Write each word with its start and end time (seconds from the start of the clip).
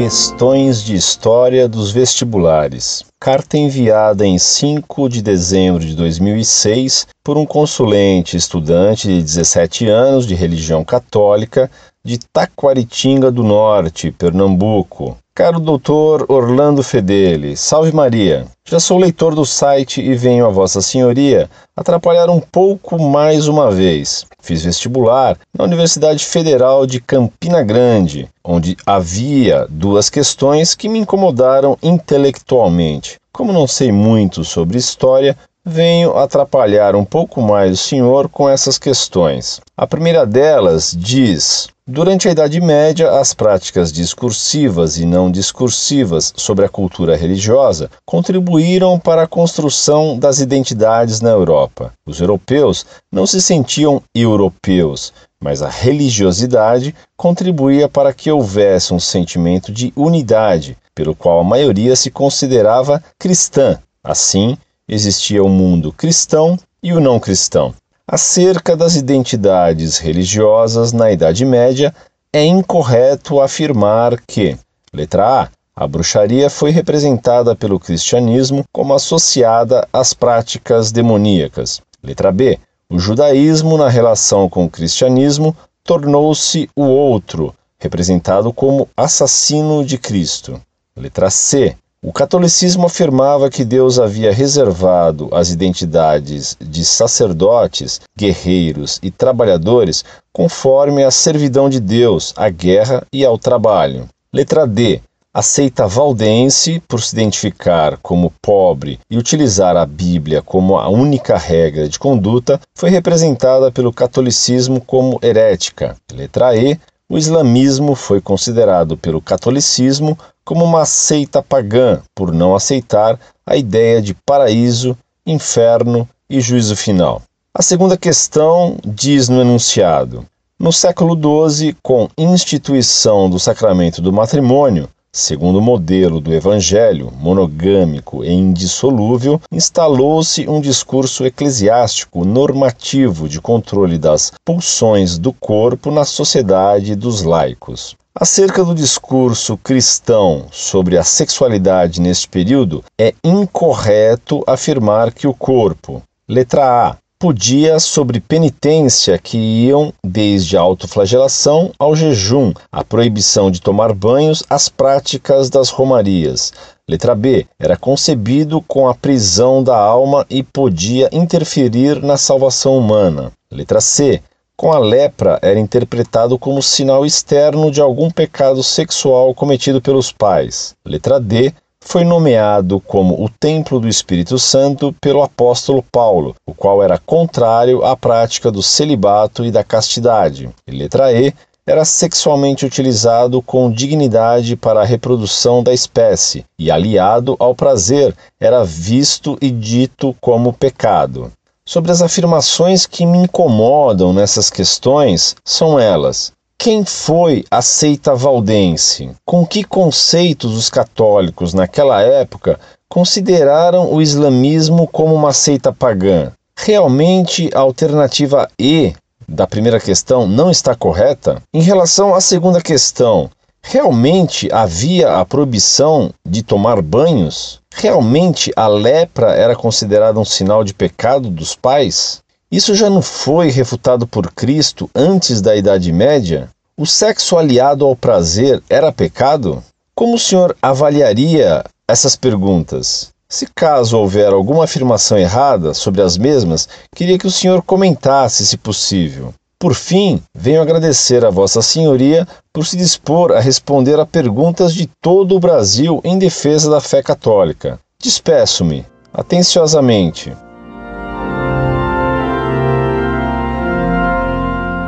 Questões 0.00 0.82
de 0.82 0.94
História 0.94 1.68
dos 1.68 1.92
Vestibulares. 1.92 3.04
Carta 3.20 3.58
enviada 3.58 4.26
em 4.26 4.38
5 4.38 5.10
de 5.10 5.20
dezembro 5.20 5.84
de 5.84 5.94
2006 5.94 7.06
por 7.22 7.36
um 7.36 7.44
consulente 7.44 8.34
estudante 8.34 9.08
de 9.08 9.22
17 9.22 9.88
anos 9.88 10.26
de 10.26 10.34
religião 10.34 10.82
católica 10.82 11.70
de 12.02 12.18
Taquaritinga 12.18 13.30
do 13.30 13.44
Norte, 13.44 14.10
Pernambuco. 14.10 15.18
Caro 15.40 15.58
doutor 15.58 16.26
Orlando 16.28 16.82
Fedeli, 16.82 17.56
salve 17.56 17.90
Maria. 17.92 18.44
Já 18.62 18.78
sou 18.78 18.98
leitor 18.98 19.34
do 19.34 19.46
site 19.46 19.98
e 19.98 20.14
venho 20.14 20.44
a 20.44 20.50
Vossa 20.50 20.82
Senhoria 20.82 21.48
atrapalhar 21.74 22.28
um 22.28 22.40
pouco 22.40 23.02
mais 23.02 23.48
uma 23.48 23.70
vez. 23.70 24.26
Fiz 24.42 24.62
vestibular 24.62 25.38
na 25.56 25.64
Universidade 25.64 26.26
Federal 26.26 26.84
de 26.84 27.00
Campina 27.00 27.62
Grande, 27.62 28.28
onde 28.44 28.76
havia 28.84 29.66
duas 29.70 30.10
questões 30.10 30.74
que 30.74 30.90
me 30.90 30.98
incomodaram 30.98 31.78
intelectualmente. 31.82 33.16
Como 33.32 33.50
não 33.50 33.66
sei 33.66 33.90
muito 33.90 34.44
sobre 34.44 34.76
história, 34.76 35.34
venho 35.64 36.16
atrapalhar 36.16 36.96
um 36.96 37.04
pouco 37.04 37.40
mais 37.40 37.72
o 37.72 37.82
senhor 37.82 38.28
com 38.28 38.48
essas 38.48 38.78
questões. 38.78 39.60
A 39.76 39.86
primeira 39.86 40.26
delas 40.26 40.94
diz: 40.96 41.68
Durante 41.86 42.28
a 42.28 42.30
Idade 42.30 42.60
Média, 42.60 43.10
as 43.18 43.34
práticas 43.34 43.92
discursivas 43.92 44.96
e 44.96 45.04
não 45.04 45.30
discursivas 45.30 46.32
sobre 46.36 46.64
a 46.64 46.68
cultura 46.68 47.16
religiosa 47.16 47.90
contribuíram 48.06 48.98
para 48.98 49.22
a 49.22 49.26
construção 49.26 50.18
das 50.18 50.38
identidades 50.38 51.20
na 51.20 51.30
Europa. 51.30 51.92
Os 52.06 52.20
europeus 52.20 52.86
não 53.12 53.26
se 53.26 53.42
sentiam 53.42 54.02
europeus, 54.14 55.12
mas 55.42 55.62
a 55.62 55.68
religiosidade 55.68 56.94
contribuía 57.16 57.88
para 57.88 58.12
que 58.12 58.30
houvesse 58.30 58.94
um 58.94 59.00
sentimento 59.00 59.72
de 59.72 59.92
unidade, 59.96 60.76
pelo 60.94 61.14
qual 61.14 61.40
a 61.40 61.44
maioria 61.44 61.96
se 61.96 62.10
considerava 62.10 63.02
cristã. 63.18 63.78
Assim, 64.04 64.56
existia 64.90 65.42
o 65.42 65.48
mundo 65.48 65.92
cristão 65.92 66.58
e 66.82 66.92
o 66.92 66.98
não 66.98 67.20
cristão. 67.20 67.72
Acerca 68.06 68.76
das 68.76 68.96
identidades 68.96 69.98
religiosas 69.98 70.92
na 70.92 71.12
Idade 71.12 71.44
Média, 71.44 71.94
é 72.32 72.44
incorreto 72.44 73.40
afirmar 73.40 74.20
que, 74.26 74.58
letra 74.92 75.42
A, 75.42 75.48
a 75.76 75.86
bruxaria 75.86 76.50
foi 76.50 76.72
representada 76.72 77.54
pelo 77.54 77.78
cristianismo 77.78 78.64
como 78.72 78.92
associada 78.92 79.86
às 79.92 80.12
práticas 80.12 80.90
demoníacas. 80.90 81.80
Letra 82.02 82.32
B, 82.32 82.58
o 82.90 82.98
judaísmo, 82.98 83.78
na 83.78 83.88
relação 83.88 84.48
com 84.48 84.64
o 84.64 84.70
cristianismo, 84.70 85.56
tornou-se 85.84 86.68
o 86.74 86.82
outro, 86.82 87.54
representado 87.78 88.52
como 88.52 88.88
assassino 88.96 89.84
de 89.84 89.96
Cristo. 89.96 90.60
Letra 90.96 91.30
C, 91.30 91.76
o 92.02 92.12
catolicismo 92.12 92.86
afirmava 92.86 93.50
que 93.50 93.64
Deus 93.64 93.98
havia 93.98 94.32
reservado 94.32 95.28
as 95.32 95.50
identidades 95.50 96.56
de 96.58 96.84
sacerdotes, 96.84 98.00
guerreiros 98.16 98.98
e 99.02 99.10
trabalhadores 99.10 100.04
conforme 100.32 101.04
a 101.04 101.10
servidão 101.10 101.68
de 101.68 101.78
Deus 101.78 102.32
à 102.36 102.48
guerra 102.48 103.06
e 103.12 103.24
ao 103.24 103.38
trabalho. 103.38 104.08
Letra 104.32 104.66
D. 104.66 105.00
A 105.32 105.42
seita 105.42 105.86
valdense, 105.86 106.82
por 106.88 107.00
se 107.00 107.14
identificar 107.14 107.96
como 107.98 108.32
pobre 108.42 108.98
e 109.08 109.16
utilizar 109.16 109.76
a 109.76 109.86
Bíblia 109.86 110.42
como 110.42 110.76
a 110.76 110.88
única 110.88 111.36
regra 111.36 111.88
de 111.88 111.96
conduta, 112.00 112.60
foi 112.74 112.90
representada 112.90 113.70
pelo 113.70 113.92
catolicismo 113.92 114.80
como 114.80 115.20
herética. 115.22 115.96
Letra 116.12 116.56
E. 116.56 116.76
O 117.12 117.18
islamismo 117.18 117.96
foi 117.96 118.20
considerado 118.20 118.96
pelo 118.96 119.20
catolicismo 119.20 120.16
como 120.44 120.64
uma 120.64 120.86
seita 120.86 121.42
pagã 121.42 122.00
por 122.14 122.32
não 122.32 122.54
aceitar 122.54 123.18
a 123.44 123.56
ideia 123.56 124.00
de 124.00 124.14
paraíso, 124.14 124.96
inferno 125.26 126.08
e 126.28 126.40
juízo 126.40 126.76
final. 126.76 127.20
A 127.52 127.62
segunda 127.62 127.96
questão 127.96 128.78
diz 128.84 129.28
no 129.28 129.40
enunciado: 129.40 130.24
No 130.56 130.72
século 130.72 131.18
XII, 131.50 131.76
com 131.82 132.08
instituição 132.16 133.28
do 133.28 133.40
sacramento 133.40 134.00
do 134.00 134.12
matrimônio, 134.12 134.88
Segundo 135.12 135.58
o 135.58 135.62
modelo 135.62 136.20
do 136.20 136.32
Evangelho, 136.32 137.12
monogâmico 137.18 138.24
e 138.24 138.32
indissolúvel, 138.32 139.40
instalou-se 139.50 140.48
um 140.48 140.60
discurso 140.60 141.26
eclesiástico 141.26 142.24
normativo 142.24 143.28
de 143.28 143.40
controle 143.40 143.98
das 143.98 144.30
pulsões 144.44 145.18
do 145.18 145.32
corpo 145.32 145.90
na 145.90 146.04
sociedade 146.04 146.94
dos 146.94 147.24
laicos. 147.24 147.96
Acerca 148.14 148.64
do 148.64 148.72
discurso 148.72 149.56
cristão 149.56 150.46
sobre 150.52 150.96
a 150.96 151.02
sexualidade 151.02 152.00
neste 152.00 152.28
período, 152.28 152.84
é 152.96 153.12
incorreto 153.24 154.44
afirmar 154.46 155.12
que 155.12 155.26
o 155.26 155.34
corpo, 155.34 156.02
letra 156.28 156.90
A, 156.90 156.96
podia 157.20 157.78
sobre 157.78 158.18
penitência 158.18 159.18
que 159.18 159.36
iam 159.36 159.92
desde 160.02 160.56
a 160.56 160.60
autoflagelação 160.62 161.70
ao 161.78 161.94
jejum, 161.94 162.54
a 162.72 162.82
proibição 162.82 163.50
de 163.50 163.60
tomar 163.60 163.92
banhos, 163.92 164.42
as 164.48 164.70
práticas 164.70 165.50
das 165.50 165.68
romarias. 165.68 166.50
Letra 166.88 167.14
B. 167.14 167.46
Era 167.58 167.76
concebido 167.76 168.62
com 168.62 168.88
a 168.88 168.94
prisão 168.94 169.62
da 169.62 169.76
alma 169.76 170.24
e 170.30 170.42
podia 170.42 171.10
interferir 171.12 172.02
na 172.02 172.16
salvação 172.16 172.78
humana. 172.78 173.30
Letra 173.52 173.82
C. 173.82 174.22
Com 174.56 174.72
a 174.72 174.78
lepra 174.78 175.38
era 175.42 175.60
interpretado 175.60 176.38
como 176.38 176.62
sinal 176.62 177.04
externo 177.04 177.70
de 177.70 177.82
algum 177.82 178.10
pecado 178.10 178.62
sexual 178.62 179.34
cometido 179.34 179.80
pelos 179.80 180.10
pais. 180.10 180.74
Letra 180.86 181.20
D 181.20 181.52
foi 181.90 182.04
nomeado 182.04 182.78
como 182.78 183.20
o 183.20 183.28
Templo 183.28 183.80
do 183.80 183.88
Espírito 183.88 184.38
Santo 184.38 184.94
pelo 185.00 185.24
apóstolo 185.24 185.82
Paulo, 185.90 186.36
o 186.46 186.54
qual 186.54 186.84
era 186.84 186.96
contrário 186.96 187.84
à 187.84 187.96
prática 187.96 188.48
do 188.48 188.62
celibato 188.62 189.44
e 189.44 189.50
da 189.50 189.64
castidade. 189.64 190.48
E 190.68 190.70
letra 190.70 191.12
E 191.12 191.34
era 191.66 191.84
sexualmente 191.84 192.64
utilizado 192.64 193.42
com 193.42 193.72
dignidade 193.72 194.54
para 194.54 194.82
a 194.82 194.84
reprodução 194.84 195.64
da 195.64 195.74
espécie 195.74 196.44
e 196.56 196.70
aliado 196.70 197.34
ao 197.40 197.56
prazer, 197.56 198.14
era 198.38 198.62
visto 198.62 199.36
e 199.42 199.50
dito 199.50 200.14
como 200.20 200.52
pecado. 200.52 201.32
Sobre 201.66 201.90
as 201.90 202.00
afirmações 202.02 202.86
que 202.86 203.04
me 203.04 203.18
incomodam 203.18 204.12
nessas 204.12 204.48
questões 204.48 205.34
são 205.44 205.76
elas: 205.76 206.32
quem 206.60 206.84
foi 206.84 207.42
a 207.50 207.62
seita 207.62 208.14
valdense? 208.14 209.10
Com 209.24 209.46
que 209.46 209.64
conceitos 209.64 210.54
os 210.54 210.68
católicos 210.68 211.54
naquela 211.54 212.02
época 212.02 212.60
consideraram 212.86 213.90
o 213.90 214.02
islamismo 214.02 214.86
como 214.86 215.14
uma 215.14 215.32
seita 215.32 215.72
pagã? 215.72 216.32
Realmente 216.54 217.48
a 217.54 217.60
alternativa 217.60 218.46
E 218.58 218.92
da 219.26 219.46
primeira 219.46 219.80
questão 219.80 220.28
não 220.28 220.50
está 220.50 220.74
correta? 220.74 221.42
Em 221.54 221.62
relação 221.62 222.14
à 222.14 222.20
segunda 222.20 222.60
questão, 222.60 223.30
realmente 223.62 224.46
havia 224.52 225.16
a 225.16 225.24
proibição 225.24 226.12
de 226.28 226.42
tomar 226.42 226.82
banhos? 226.82 227.58
Realmente 227.74 228.52
a 228.54 228.66
lepra 228.68 229.28
era 229.28 229.56
considerada 229.56 230.20
um 230.20 230.26
sinal 230.26 230.62
de 230.62 230.74
pecado 230.74 231.30
dos 231.30 231.54
pais? 231.54 232.19
Isso 232.50 232.74
já 232.74 232.90
não 232.90 233.00
foi 233.00 233.48
refutado 233.48 234.08
por 234.08 234.32
Cristo 234.32 234.90
antes 234.92 235.40
da 235.40 235.54
Idade 235.54 235.92
Média? 235.92 236.48
O 236.76 236.84
sexo 236.84 237.38
aliado 237.38 237.84
ao 237.86 237.94
prazer 237.94 238.60
era 238.68 238.90
pecado? 238.90 239.62
Como 239.94 240.16
o 240.16 240.18
senhor 240.18 240.56
avaliaria 240.60 241.62
essas 241.86 242.16
perguntas? 242.16 243.10
Se 243.28 243.46
caso 243.54 243.96
houver 243.96 244.32
alguma 244.32 244.64
afirmação 244.64 245.16
errada 245.16 245.72
sobre 245.72 246.02
as 246.02 246.18
mesmas, 246.18 246.68
queria 246.92 247.16
que 247.16 247.26
o 247.28 247.30
senhor 247.30 247.62
comentasse, 247.62 248.44
se 248.44 248.56
possível. 248.56 249.32
Por 249.56 249.72
fim, 249.72 250.20
venho 250.34 250.60
agradecer 250.60 251.24
a 251.24 251.30
Vossa 251.30 251.62
Senhoria 251.62 252.26
por 252.52 252.66
se 252.66 252.76
dispor 252.76 253.30
a 253.30 253.38
responder 253.38 254.00
a 254.00 254.06
perguntas 254.06 254.74
de 254.74 254.90
todo 255.00 255.36
o 255.36 255.40
Brasil 255.40 256.00
em 256.02 256.18
defesa 256.18 256.68
da 256.68 256.80
fé 256.80 257.00
católica. 257.00 257.78
Despeço-me, 258.02 258.84
atenciosamente. 259.12 260.34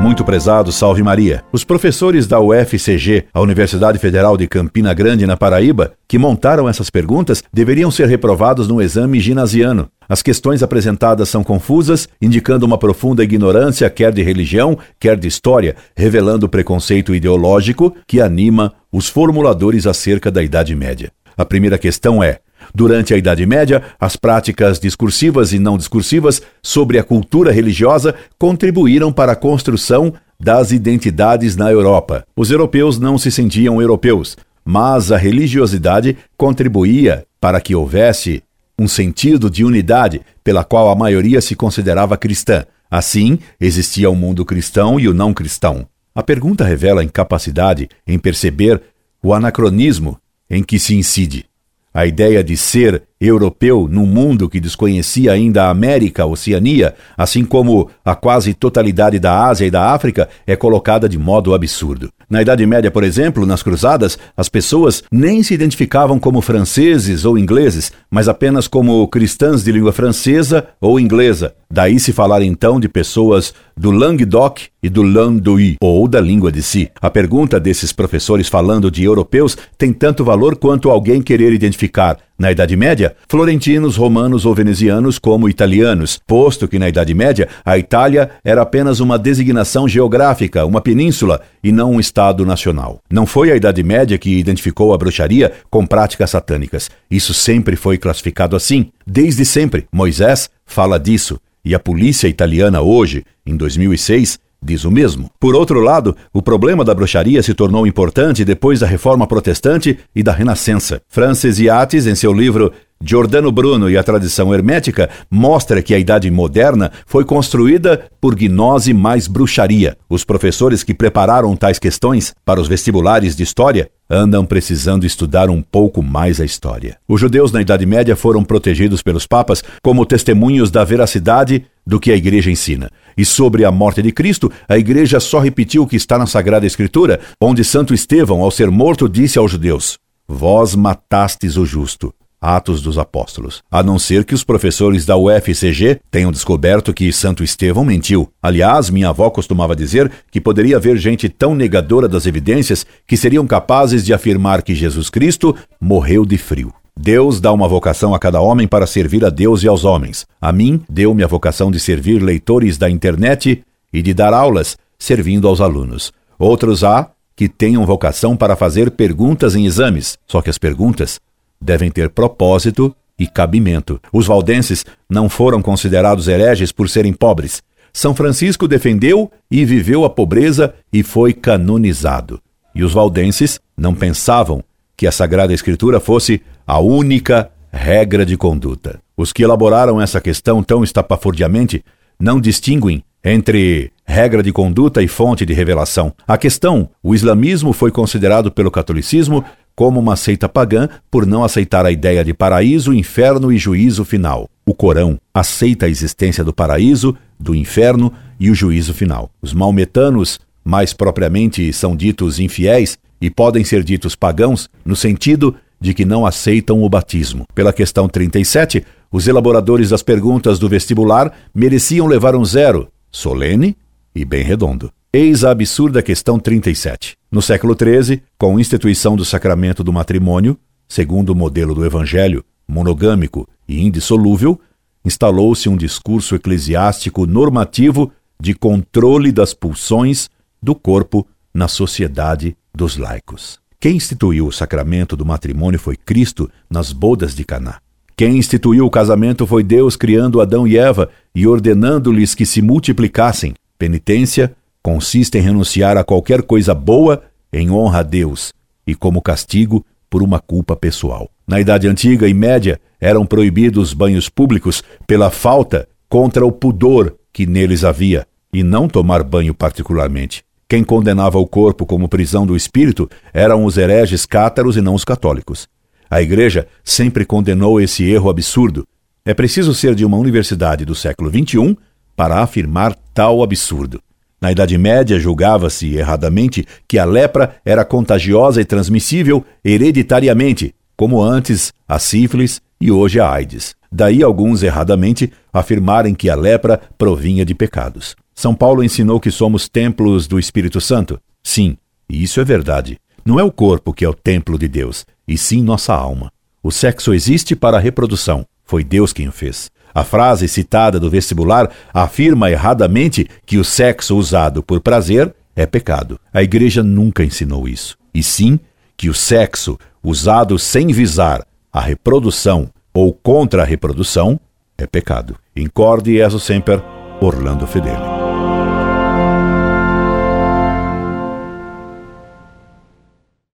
Muito 0.02 0.25
prezado, 0.25 0.72
salve 0.72 1.00
Maria. 1.00 1.44
Os 1.52 1.62
professores 1.62 2.26
da 2.26 2.40
UFCG, 2.40 3.26
a 3.32 3.40
Universidade 3.40 4.00
Federal 4.00 4.37
de 4.37 4.49
Campina 4.49 4.93
Grande, 4.93 5.25
na 5.28 5.37
Paraíba, 5.37 5.93
que 6.08 6.19
montaram 6.19 6.69
essas 6.69 6.90
perguntas, 6.90 7.40
deveriam 7.52 7.88
ser 7.88 8.08
reprovados 8.08 8.66
no 8.66 8.82
exame 8.82 9.20
ginasiano. 9.20 9.88
As 10.08 10.20
questões 10.20 10.60
apresentadas 10.60 11.28
são 11.28 11.44
confusas, 11.44 12.08
indicando 12.20 12.66
uma 12.66 12.76
profunda 12.76 13.22
ignorância, 13.22 13.88
quer 13.88 14.12
de 14.12 14.25
religião, 14.25 14.76
quer 14.99 15.16
de 15.16 15.28
história, 15.28 15.76
revelando 15.96 16.46
o 16.46 16.48
preconceito 16.48 17.14
ideológico 17.14 17.94
que 18.05 18.20
anima 18.20 18.72
os 18.90 19.08
formuladores 19.08 19.87
acerca 19.87 20.32
da 20.32 20.43
Idade 20.43 20.75
Média. 20.75 21.12
A 21.38 21.44
primeira 21.44 21.78
questão 21.78 22.20
é: 22.20 22.40
Durante 22.75 23.14
a 23.14 23.17
Idade 23.17 23.44
Média, 23.47 23.82
as 24.00 24.17
práticas 24.17 24.79
discursivas 24.79 25.53
e 25.53 25.59
não 25.59 25.76
discursivas 25.76 26.43
sobre 26.62 26.99
a 26.99 27.05
cultura 27.05 27.53
religiosa 27.53 28.14
contribuíram 28.38 29.12
para 29.12 29.32
a 29.32 29.37
construção 29.37 30.12
das 30.38 30.73
identidades 30.73 31.55
na 31.56 31.70
Europa. 31.70 32.25
Os 32.37 32.50
europeus 32.50 32.99
não 32.99 33.17
se 33.17 33.31
sentiam 33.31 33.81
europeus, 33.81 34.37
mas 34.64 35.12
a 35.12 35.17
religiosidade 35.17 36.17
contribuía 36.37 37.25
para 37.41 37.61
que 37.61 37.75
houvesse 37.75 38.43
um 38.79 38.88
sentido 38.88 39.49
de 39.50 39.65
unidade 39.65 40.23
pela 40.43 40.65
qual 40.65 40.91
a 40.91 40.97
maioria 40.97 41.41
se 41.41 41.55
considerava 41.55 42.17
cristã. 42.17 42.65
Assim, 42.91 43.38
existia 43.61 44.11
o 44.11 44.17
mundo 44.17 44.44
cristão 44.44 44.99
e 44.99 45.08
o 45.08 45.15
não 45.15 45.32
cristão. 45.32 45.87
A 46.15 46.23
pergunta 46.23 46.65
revela 46.65 47.00
a 47.00 47.05
incapacidade 47.05 47.88
em 48.06 48.19
perceber 48.19 48.82
o 49.23 49.32
anacronismo 49.32 50.19
em 50.50 50.62
que 50.62 50.79
se 50.79 50.94
incide. 50.94 51.47
A 51.94 52.06
ideia 52.06 52.43
de 52.43 52.56
ser 52.56 53.03
europeu 53.26 53.88
num 53.88 54.04
mundo 54.04 54.48
que 54.48 54.58
desconhecia 54.58 55.32
ainda 55.32 55.64
a 55.64 55.70
América, 55.70 56.24
a 56.24 56.26
Oceania, 56.26 56.94
assim 57.16 57.44
como 57.44 57.88
a 58.04 58.14
quase 58.14 58.52
totalidade 58.52 59.19
da 59.19 59.46
Ásia 59.46 59.66
e 59.66 59.70
da 59.70 59.92
África, 59.92 60.28
é 60.46 60.56
colocada 60.56 61.08
de 61.08 61.19
modo 61.19 61.54
absurdo. 61.54 62.10
Na 62.28 62.42
Idade 62.42 62.66
Média, 62.66 62.90
por 62.90 63.04
exemplo, 63.04 63.46
nas 63.46 63.62
Cruzadas, 63.62 64.19
as 64.36 64.48
pessoas 64.48 65.04
nem 65.12 65.42
se 65.42 65.54
identificavam 65.54 66.19
como 66.19 66.40
franceses 66.40 67.24
ou 67.24 67.38
ingleses, 67.38 67.92
mas 68.10 68.28
apenas 68.28 68.66
como 68.66 69.06
cristãs 69.06 69.62
de 69.62 69.70
língua 69.70 69.92
francesa 69.92 70.66
ou 70.80 70.98
inglesa. 70.98 71.54
Daí 71.70 72.00
se 72.00 72.12
falar 72.12 72.42
então 72.42 72.80
de 72.80 72.88
pessoas 72.88 73.54
do 73.76 73.90
Languedoc 73.90 74.62
e 74.82 74.88
do 74.88 75.02
Landuí, 75.02 75.76
ou 75.80 76.08
da 76.08 76.20
língua 76.20 76.50
de 76.50 76.62
si. 76.62 76.90
A 77.00 77.08
pergunta 77.08 77.60
desses 77.60 77.92
professores 77.92 78.48
falando 78.48 78.90
de 78.90 79.04
europeus 79.04 79.56
tem 79.78 79.92
tanto 79.92 80.24
valor 80.24 80.56
quanto 80.56 80.90
alguém 80.90 81.22
querer 81.22 81.52
identificar 81.52 82.19
na 82.43 82.50
Idade 82.50 82.77
Média, 82.77 83.15
florentinos, 83.29 83.97
romanos 83.97 84.44
ou 84.44 84.53
venezianos 84.53 85.17
como 85.17 85.49
italianos, 85.49 86.19
posto 86.27 86.67
que 86.67 86.77
na 86.77 86.89
Idade 86.89 87.15
Média 87.15 87.49
a 87.65 87.79
Itália 87.79 88.31
era 88.44 88.62
apenas 88.62 88.99
uma 88.99 89.17
designação 89.17 89.87
geográfica, 89.87 90.67
uma 90.67 90.81
península 90.81 91.41
e 91.62 91.71
não 91.71 91.93
um 91.93 92.00
Estado 92.00 92.44
nacional. 92.44 93.00
Não 93.09 93.27
foi 93.27 93.53
a 93.53 93.56
Idade 93.56 93.81
Média 93.85 94.19
que 94.19 94.37
identificou 94.41 94.93
a 94.93 94.99
bruxaria 94.99 95.53
com 95.71 95.87
práticas 95.87 96.31
satânicas. 96.31 96.91
Isso 97.09 97.33
sempre 97.33 97.77
foi 97.77 97.97
classificado 97.97 98.56
assim. 98.56 98.91
Desde 99.06 99.44
sempre, 99.44 99.87
Moisés 99.93 100.50
fala 100.67 100.99
disso. 100.99 101.39
E 101.65 101.77
a 101.77 101.79
polícia 101.79 102.27
italiana 102.27 102.83
hoje, 102.83 103.25
em 103.47 103.56
2006, 103.56 104.41
diz 104.62 104.85
o 104.85 104.91
mesmo. 104.91 105.31
Por 105.41 105.55
outro 105.55 105.81
lado, 105.81 106.17
o 106.32 106.41
problema 106.41 106.85
da 106.85 106.94
bruxaria 106.94 107.43
se 107.43 107.55
tornou 107.55 107.87
importante 107.87 108.44
depois 108.44 108.81
da 108.81 108.87
Reforma 108.87 109.26
Protestante 109.26 109.99
e 110.14 110.23
da 110.23 110.32
Renascença. 110.32 111.00
Francis 111.09 111.59
Yates, 111.59 112.06
em 112.06 112.14
seu 112.14 112.32
livro 112.32 112.73
Giordano 113.05 113.50
Bruno 113.50 113.91
e 113.91 113.99
a 113.99 114.03
tradição 114.03 114.55
hermética 114.55 115.11
mostra 115.29 115.82
que 115.82 115.93
a 115.93 115.99
Idade 115.99 116.31
Moderna 116.31 116.93
foi 117.05 117.25
construída 117.25 118.05
por 118.20 118.35
gnose 118.35 118.94
mais 118.94 119.26
bruxaria. 119.26 119.97
Os 120.09 120.25
professores 120.25 120.85
que 120.85 120.94
prepararam 120.94 121.56
tais 121.56 121.81
questões 121.81 122.32
para 122.44 122.61
os 122.61 122.69
vestibulares 122.69 123.35
de 123.35 123.43
história 123.43 123.91
andam 124.08 124.44
precisando 124.44 125.05
estudar 125.05 125.50
um 125.50 125.62
pouco 125.62 126.03
mais 126.03 126.41
a 126.41 126.44
história. 126.44 126.97
Os 127.08 127.20
judeus 127.20 127.50
na 127.50 127.62
Idade 127.62 127.87
Média 127.87 128.15
foram 128.15 128.44
protegidos 128.44 129.03
pelos 129.03 129.26
papas 129.26 129.65
como 129.82 130.06
testemunhos 130.06 130.70
da 130.70 130.85
veracidade 130.85 131.65
do 131.87 132.00
que 132.00 132.12
a 132.12 132.17
Igreja 132.17 132.50
ensina. 132.50 132.90
E 133.17 133.25
sobre 133.25 133.64
a 133.64 133.73
morte 133.73 134.02
de 134.02 134.12
Cristo, 134.12 134.50
a 134.69 134.79
Igreja 134.79 135.20
só 135.20 135.38
repetiu 135.38 135.82
o 135.82 135.87
que 135.87 135.96
está 135.96 136.19
na 136.19 136.26
Sagrada 136.26 136.67
Escritura, 136.67 137.20
onde 137.40 137.64
Santo 137.64 137.93
Estevão, 137.93 138.43
ao 138.43 138.50
ser 138.50 138.70
morto, 138.70 139.08
disse 139.08 139.38
aos 139.38 139.50
judeus: 139.50 139.99
Vós 140.26 140.75
matastes 140.75 141.56
o 141.56 141.67
justo 141.67 142.14
Atos 142.43 142.82
dos 142.82 142.99
Apóstolos. 142.99 143.62
A 143.70 143.84
não 143.84 144.00
ser 144.00 144.25
que 144.25 144.34
os 144.34 144.43
professores 144.43 145.06
da 145.06 145.17
UFCG 145.17 146.00
tenham 146.11 146.32
descoberto 146.32 146.93
que 146.93 147.12
Santo 147.12 147.44
Estevão 147.44 147.84
mentiu. 147.84 148.29
Aliás, 148.43 148.90
minha 148.90 149.11
avó 149.11 149.31
costumava 149.31 149.76
dizer 149.76 150.11
que 150.29 150.40
poderia 150.40 150.76
haver 150.76 150.96
gente 150.96 151.29
tão 151.29 151.55
negadora 151.55 152.08
das 152.08 152.26
evidências 152.26 152.84
que 153.06 153.17
seriam 153.17 153.46
capazes 153.46 154.05
de 154.05 154.12
afirmar 154.12 154.62
que 154.62 154.75
Jesus 154.75 155.08
Cristo 155.08 155.55
morreu 155.81 156.26
de 156.26 156.37
frio. 156.37 156.75
Deus 156.99 157.41
dá 157.41 157.53
uma 157.53 157.67
vocação 157.67 158.15
a 158.15 158.19
cada 158.19 158.41
homem 158.41 158.69
para 158.69 158.87
servir 158.87 159.25
a 159.25 159.31
Deus 159.31 159.62
e 159.62 159.69
aos 159.69 159.85
homens. 159.85 160.27
A 160.41 160.53
mim, 160.53 160.83
deu-me 160.89 161.25
a 161.25 161.27
vocação 161.27 161.71
de 161.71 161.81
servir 161.81 162.23
leitores 162.23 162.77
da 162.77 162.89
internet 162.89 163.65
e 163.93 164.03
de 164.03 164.15
dar 164.15 164.33
aulas, 164.33 164.77
servindo 164.99 165.49
aos 165.49 165.61
alunos. 165.61 166.12
Outros 166.39 166.85
há 166.85 167.11
que 167.35 167.49
tenham 167.49 167.87
vocação 167.87 168.37
para 168.37 168.56
fazer 168.56 168.91
perguntas 168.91 169.56
em 169.56 169.67
exames, 169.67 170.19
só 170.27 170.43
que 170.43 170.50
as 170.50 170.59
perguntas 170.59 171.19
devem 171.61 171.91
ter 171.91 172.11
propósito 172.11 172.94
e 173.19 173.27
cabimento. 173.27 174.00
Os 174.12 174.27
valdenses 174.27 174.85
não 175.09 175.29
foram 175.29 175.62
considerados 175.62 176.29
hereges 176.29 176.73
por 176.73 176.89
serem 176.89 177.12
pobres. 177.12 177.62
São 177.93 178.15
Francisco 178.15 178.69
defendeu 178.69 179.31
e 179.50 179.65
viveu 179.65 180.05
a 180.05 180.11
pobreza 180.11 180.75
e 180.93 181.03
foi 181.03 181.33
canonizado. 181.33 182.41
E 182.75 182.83
os 182.83 182.93
valdenses 182.93 183.61
não 183.77 183.94
pensavam 183.94 184.62
que 184.97 185.06
a 185.06 185.12
Sagrada 185.12 185.53
Escritura 185.53 186.00
fosse 186.00 186.41
a 186.67 186.79
única 186.79 187.50
regra 187.73 188.25
de 188.25 188.37
conduta. 188.37 189.00
Os 189.17 189.32
que 189.32 189.43
elaboraram 189.43 190.00
essa 190.00 190.20
questão 190.20 190.62
tão 190.62 190.85
estapafurdiamente 190.85 191.85
não 192.20 192.41
distinguem 192.41 193.03
entre 193.25 193.93
regra 194.05 194.43
de 194.43 194.53
conduta 194.53 195.03
e 195.03 195.09
fonte 195.09 195.47
de 195.47 195.53
revelação. 195.53 196.12
A 196.26 196.37
questão, 196.37 196.91
o 197.03 197.14
islamismo 197.14 197.73
foi 197.73 197.91
considerado 197.91 198.50
pelo 198.50 198.70
catolicismo 198.70 199.44
como 199.75 199.99
uma 199.99 200.17
seita 200.17 200.49
pagã 200.49 200.88
por 201.11 201.25
não 201.26 201.44
aceitar 201.44 201.87
a 201.87 201.91
ideia 201.91 202.25
de 202.25 202.35
paraíso, 202.35 202.93
inferno 202.93 203.53
e 203.53 203.56
juízo 203.56 204.05
final. 204.05 204.49
O 204.67 204.75
Corão 204.75 205.19
aceita 205.32 205.87
a 205.87 205.88
existência 205.88 206.44
do 206.44 206.53
paraíso, 206.53 207.17
do 207.38 207.55
inferno 207.55 208.12
e 208.38 208.50
o 208.50 208.55
juízo 208.55 208.93
final. 208.93 209.31
Os 209.41 209.55
maometanos, 209.55 210.38
mais 210.65 210.93
propriamente, 210.93 211.73
são 211.73 211.97
ditos 211.97 212.38
infiéis 212.38 212.99
e 213.20 213.31
podem 213.31 213.65
ser 213.65 213.82
ditos 213.82 214.15
pagãos 214.15 214.69
no 214.85 214.94
sentido 214.94 215.55
de 215.82 215.93
que 215.93 216.05
não 216.05 216.25
aceitam 216.25 216.81
o 216.81 216.88
batismo. 216.88 217.44
Pela 217.52 217.73
questão 217.73 218.08
37, 218.08 218.84
os 219.11 219.26
elaboradores 219.26 219.90
das 219.90 220.00
perguntas 220.00 220.56
do 220.56 220.69
vestibular 220.69 221.32
mereciam 221.52 222.06
levar 222.06 222.37
um 222.37 222.44
zero, 222.44 222.88
solene 223.11 223.76
e 224.14 224.25
bem 224.25 224.44
redondo. 224.44 224.93
Eis 225.12 225.43
a 225.43 225.50
absurda 225.50 226.00
questão 226.00 226.38
37. 226.38 227.17
No 227.31 227.43
século 227.43 227.76
XIII, 227.76 228.23
com 228.38 228.56
a 228.56 228.61
instituição 228.61 229.17
do 229.17 229.25
sacramento 229.25 229.82
do 229.82 229.93
matrimônio, 229.93 230.56
segundo 230.88 231.31
o 231.31 231.34
modelo 231.34 231.75
do 231.75 231.84
Evangelho, 231.84 232.44
monogâmico 232.67 233.49
e 233.69 233.82
indissolúvel, 233.82 234.61
instalou-se 235.05 235.69
um 235.69 235.76
discurso 235.76 236.37
eclesiástico 236.37 237.26
normativo 237.26 238.12
de 238.41 238.55
controle 238.55 239.32
das 239.32 239.53
pulsões 239.53 240.31
do 240.62 240.77
corpo 240.77 241.27
na 241.53 241.67
sociedade 241.67 242.56
dos 242.72 242.96
laicos. 242.96 243.61
Quem 243.82 243.96
instituiu 243.96 244.46
o 244.46 244.53
sacramento 244.53 245.17
do 245.17 245.27
matrimônio 245.27 245.77
foi 245.77 245.96
Cristo 245.96 246.48
nas 246.70 246.93
bodas 246.93 247.34
de 247.34 247.44
Caná. 247.44 247.81
Quem 248.17 248.39
instituiu 248.39 248.86
o 248.86 248.91
casamento 248.91 249.44
foi 249.44 249.65
Deus 249.65 249.96
criando 249.96 250.41
Adão 250.41 250.69
e 250.69 250.79
Eva 250.79 251.10
e 251.34 251.48
ordenando-lhes 251.48 252.32
que 252.32 252.46
se 252.46 252.62
multiplicassem. 252.62 253.55
Penitência, 253.77 254.55
consiste 254.81 255.36
em 255.36 255.41
renunciar 255.41 255.96
a 255.96 256.05
qualquer 256.05 256.43
coisa 256.43 256.72
boa 256.77 257.24
em 257.53 257.72
honra 257.72 257.98
a 257.98 258.03
Deus 258.05 258.53
e 258.86 258.94
como 258.94 259.20
castigo 259.20 259.84
por 260.08 260.22
uma 260.22 260.39
culpa 260.39 260.77
pessoal. 260.77 261.29
Na 261.44 261.60
Idade 261.60 261.89
Antiga 261.89 262.29
e 262.29 262.34
Média 262.34 262.81
eram 263.01 263.27
proibidos 263.27 263.93
banhos 263.93 264.29
públicos 264.29 264.84
pela 265.08 265.29
falta 265.29 265.89
contra 266.08 266.46
o 266.46 266.53
pudor 266.53 267.17
que 267.32 267.46
neles 267.46 267.82
havia, 267.82 268.29
e 268.53 268.62
não 268.62 268.86
tomar 268.86 269.24
banho 269.24 269.53
particularmente. 269.53 270.44
Quem 270.72 270.82
condenava 270.82 271.38
o 271.38 271.46
corpo 271.46 271.84
como 271.84 272.08
prisão 272.08 272.46
do 272.46 272.56
espírito 272.56 273.06
eram 273.34 273.67
os 273.67 273.76
hereges 273.76 274.24
cátaros 274.24 274.74
e 274.74 274.81
não 274.81 274.94
os 274.94 275.05
católicos. 275.05 275.69
A 276.08 276.22
Igreja 276.22 276.67
sempre 276.82 277.26
condenou 277.26 277.79
esse 277.79 278.10
erro 278.10 278.31
absurdo. 278.31 278.86
É 279.22 279.34
preciso 279.34 279.74
ser 279.74 279.94
de 279.94 280.02
uma 280.02 280.17
universidade 280.17 280.86
do 280.86 280.94
século 280.94 281.29
XXI 281.29 281.76
para 282.17 282.38
afirmar 282.38 282.96
tal 283.12 283.43
absurdo. 283.43 284.00
Na 284.41 284.50
Idade 284.50 284.79
Média, 284.79 285.20
julgava-se 285.20 285.94
erradamente 285.94 286.64
que 286.88 286.98
a 286.98 287.05
lepra 287.05 287.56
era 287.67 287.84
contagiosa 287.84 288.58
e 288.58 288.64
transmissível 288.64 289.44
hereditariamente, 289.62 290.74
como 290.96 291.22
antes 291.22 291.70
a 291.86 291.98
sífilis 291.98 292.62
e 292.81 292.91
hoje 292.91 293.20
a 293.20 293.31
AIDS. 293.31 293.74
Daí 293.93 294.22
alguns 294.22 294.62
erradamente 294.62 295.31
afirmarem 295.52 296.14
que 296.14 296.31
a 296.31 296.34
lepra 296.34 296.81
provinha 296.96 297.44
de 297.44 297.55
pecados. 297.55 298.17
São 298.34 298.55
Paulo 298.55 298.82
ensinou 298.82 299.20
que 299.20 299.31
somos 299.31 299.69
templos 299.69 300.27
do 300.27 300.39
Espírito 300.39 300.81
Santo. 300.81 301.20
Sim, 301.43 301.77
e 302.08 302.22
isso 302.22 302.41
é 302.41 302.44
verdade. 302.44 302.98
Não 303.24 303.39
é 303.39 303.44
o 303.44 303.53
corpo 303.53 303.93
que 303.93 304.05
é 304.05 304.08
o 304.08 304.15
templo 304.15 304.58
de 304.58 304.69
Deus, 304.69 305.06
e 305.27 305.39
sim 305.39 305.62
nossa 305.62 305.94
alma. 305.94 306.32
O 306.62 306.70
sexo 306.70 307.12
existe 307.15 307.55
para 307.55 307.77
a 307.77 307.81
reprodução. 307.81 308.46
Foi 308.65 308.82
Deus 308.82 309.12
quem 309.12 309.29
o 309.29 309.32
fez. 309.32 309.70
A 309.94 310.05
frase 310.05 310.48
citada 310.48 310.98
do 310.98 311.10
vestibular 311.10 311.70
afirma 311.93 312.51
erradamente 312.51 313.29
que 313.44 313.58
o 313.58 313.65
sexo 313.65 314.17
usado 314.17 314.62
por 314.62 314.81
prazer 314.81 315.34
é 315.55 315.67
pecado. 315.67 316.19
A 316.32 316.43
igreja 316.43 316.82
nunca 316.82 317.24
ensinou 317.24 317.69
isso. 317.69 317.98
E 318.15 318.22
sim 318.22 318.58
que 318.96 319.08
o 319.08 319.15
sexo 319.15 319.79
usado 320.03 320.58
sem 320.58 320.89
visar 320.89 321.44
a 321.72 321.81
reprodução 321.81 322.70
ou 322.94 323.12
contra 323.12 323.62
a 323.62 323.67
reprodução 323.67 324.41
é 324.79 324.86
pecado. 324.86 325.36
Incorde 325.55 326.17
e 326.17 326.41
sempre, 326.41 326.82
Orlando 327.20 327.67
Fedeli. 327.67 328.21